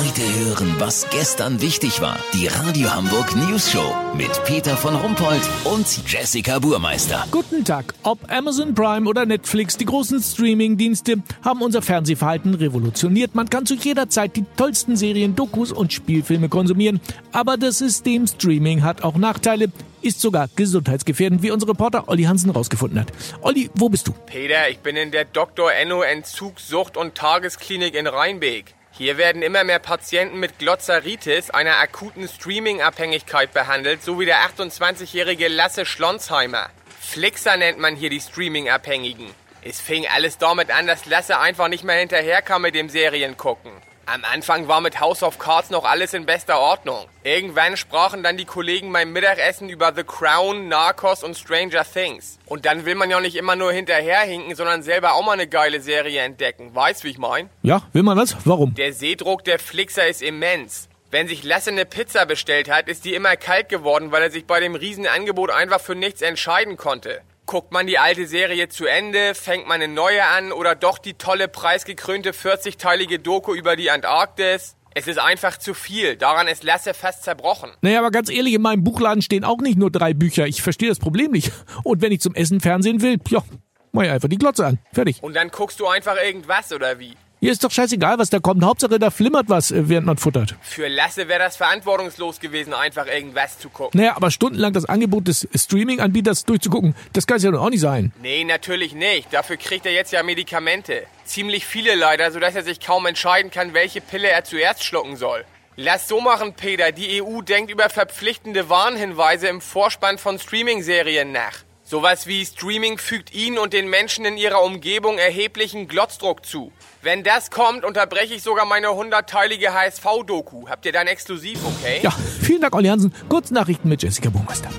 [0.00, 2.18] Heute hören, was gestern wichtig war.
[2.32, 7.26] Die Radio Hamburg News Show mit Peter von Rumpold und Jessica Burmeister.
[7.30, 7.92] Guten Tag.
[8.02, 13.34] Ob Amazon Prime oder Netflix, die großen Streaming-Dienste haben unser Fernsehverhalten revolutioniert.
[13.34, 17.02] Man kann zu jeder Zeit die tollsten Serien, Dokus und Spielfilme konsumieren.
[17.32, 19.70] Aber das System Streaming hat auch Nachteile
[20.00, 23.12] ist sogar gesundheitsgefährdend, wie unser Reporter Olli Hansen rausgefunden hat.
[23.42, 24.12] Olli, wo bist du?
[24.24, 25.70] Peter, ich bin in der Dr.
[25.70, 28.76] Enno Entzug, Sucht und Tagesklinik in Rheinbeek.
[28.92, 35.86] Hier werden immer mehr Patienten mit Glotzeritis, einer akuten Streaming-Abhängigkeit behandelt, sowie der 28-jährige Lasse
[35.86, 36.68] Schlonsheimer.
[37.00, 39.30] Flixer nennt man hier die Streaming-Abhängigen.
[39.62, 43.72] Es fing alles damit an, dass Lasse einfach nicht mehr hinterherkam mit dem Seriengucken.
[44.12, 47.06] Am Anfang war mit House of Cards noch alles in bester Ordnung.
[47.22, 52.40] Irgendwann sprachen dann die Kollegen beim Mittagessen über The Crown, Narcos und Stranger Things.
[52.44, 55.80] Und dann will man ja nicht immer nur hinterherhinken, sondern selber auch mal eine geile
[55.80, 56.74] Serie entdecken.
[56.74, 57.50] Weißt, wie ich mein?
[57.62, 58.34] Ja, will man das?
[58.44, 58.74] Warum?
[58.74, 60.88] Der Seedruck der Flixer ist immens.
[61.12, 64.44] Wenn sich Lasse eine Pizza bestellt hat, ist die immer kalt geworden, weil er sich
[64.44, 67.20] bei dem Riesenangebot einfach für nichts entscheiden konnte.
[67.50, 71.14] Guckt man die alte Serie zu Ende, fängt man eine neue an oder doch die
[71.14, 74.76] tolle preisgekrönte 40-teilige Doku über die Antarktis?
[74.94, 76.14] Es ist einfach zu viel.
[76.14, 77.72] Daran ist Lasse fast zerbrochen.
[77.80, 80.46] Naja, aber ganz ehrlich, in meinem Buchladen stehen auch nicht nur drei Bücher.
[80.46, 81.50] Ich verstehe das Problem nicht.
[81.82, 83.42] Und wenn ich zum Essen Fernsehen will, ja,
[83.90, 84.78] mach ich einfach die Glotze an.
[84.92, 85.20] Fertig.
[85.20, 87.16] Und dann guckst du einfach irgendwas oder wie?
[87.42, 88.62] Hier ist doch scheißegal, was da kommt.
[88.62, 90.56] Hauptsache, da flimmert was, äh, während man futtert.
[90.60, 93.98] Für Lasse wäre das verantwortungslos gewesen, einfach irgendwas zu gucken.
[93.98, 97.80] Naja, aber stundenlang das Angebot des Streaming-Anbieters durchzugucken, das kann es ja doch auch nicht
[97.80, 98.12] sein.
[98.20, 99.32] Nee, natürlich nicht.
[99.32, 101.04] Dafür kriegt er jetzt ja Medikamente.
[101.24, 105.46] Ziemlich viele leider, sodass er sich kaum entscheiden kann, welche Pille er zuerst schlucken soll.
[105.76, 106.92] Lass so machen, Peter.
[106.92, 111.60] Die EU denkt über verpflichtende Warnhinweise im Vorspann von Streaming-Serien nach.
[111.90, 116.70] Sowas wie Streaming fügt Ihnen und den Menschen in Ihrer Umgebung erheblichen Glotzdruck zu.
[117.02, 120.68] Wenn das kommt, unterbreche ich sogar meine hundertteilige HSV-Doku.
[120.68, 121.98] Habt ihr dann exklusiv, okay?
[122.00, 123.12] Ja, vielen Dank, Olli Hansen.
[123.28, 124.70] Kurznachrichten mit Jessica Burmeister.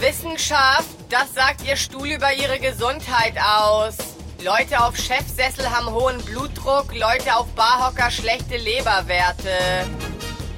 [0.00, 3.96] Wissenschaft, das sagt Ihr Stuhl über Ihre Gesundheit aus.
[4.44, 9.88] Leute auf Chefsessel haben hohen Blutdruck, Leute auf Barhocker schlechte Leberwerte.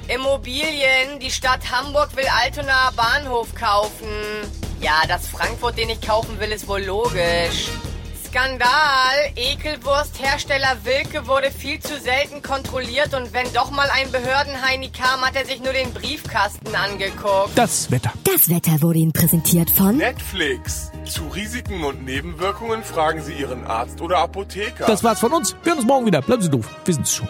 [0.09, 4.62] Immobilien, die Stadt Hamburg will Altonaer Bahnhof kaufen.
[4.83, 7.69] Ja, das Frankfurt, den ich kaufen will, ist wohl logisch.
[8.27, 8.67] Skandal!
[9.37, 15.37] Ekelwursthersteller Wilke wurde viel zu selten kontrolliert und wenn doch mal ein Behördenheini kam, hat
[15.37, 17.51] er sich nur den Briefkasten angeguckt.
[17.55, 18.11] Das Wetter.
[18.25, 20.91] Das Wetter wurde Ihnen präsentiert von Netflix.
[21.05, 24.85] Zu Risiken und Nebenwirkungen fragen Sie Ihren Arzt oder Apotheker.
[24.85, 25.55] Das war's von uns.
[25.63, 26.21] Wir hören uns morgen wieder.
[26.21, 26.67] Bleiben Sie doof.
[26.83, 27.29] Wir sind's schon.